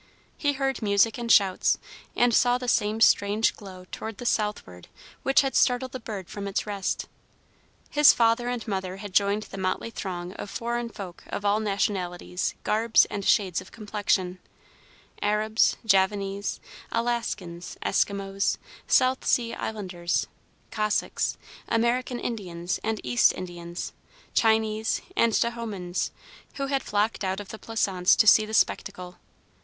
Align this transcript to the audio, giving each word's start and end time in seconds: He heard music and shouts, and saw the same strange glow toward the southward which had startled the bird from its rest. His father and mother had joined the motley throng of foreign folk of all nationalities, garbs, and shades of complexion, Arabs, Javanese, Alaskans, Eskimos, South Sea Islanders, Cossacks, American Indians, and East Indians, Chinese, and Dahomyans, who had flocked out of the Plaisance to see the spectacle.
He 0.35 0.53
heard 0.53 0.81
music 0.81 1.19
and 1.19 1.31
shouts, 1.31 1.77
and 2.15 2.33
saw 2.33 2.57
the 2.57 2.67
same 2.67 3.01
strange 3.01 3.55
glow 3.55 3.85
toward 3.91 4.17
the 4.17 4.25
southward 4.25 4.87
which 5.21 5.41
had 5.41 5.55
startled 5.55 5.91
the 5.91 5.99
bird 5.99 6.27
from 6.27 6.47
its 6.47 6.65
rest. 6.65 7.05
His 7.91 8.11
father 8.11 8.49
and 8.49 8.67
mother 8.67 8.97
had 8.97 9.13
joined 9.13 9.43
the 9.43 9.59
motley 9.59 9.91
throng 9.91 10.33
of 10.33 10.49
foreign 10.49 10.89
folk 10.89 11.23
of 11.27 11.45
all 11.45 11.59
nationalities, 11.59 12.55
garbs, 12.63 13.05
and 13.11 13.23
shades 13.23 13.61
of 13.61 13.71
complexion, 13.71 14.39
Arabs, 15.21 15.77
Javanese, 15.85 16.59
Alaskans, 16.91 17.77
Eskimos, 17.83 18.57
South 18.87 19.23
Sea 19.23 19.53
Islanders, 19.53 20.25
Cossacks, 20.71 21.37
American 21.69 22.19
Indians, 22.19 22.79
and 22.83 22.99
East 23.03 23.33
Indians, 23.33 23.93
Chinese, 24.33 25.03
and 25.15 25.33
Dahomyans, 25.39 26.09
who 26.55 26.65
had 26.65 26.81
flocked 26.81 27.23
out 27.23 27.39
of 27.39 27.49
the 27.49 27.59
Plaisance 27.59 28.15
to 28.15 28.25
see 28.25 28.47
the 28.47 28.55
spectacle. 28.55 29.19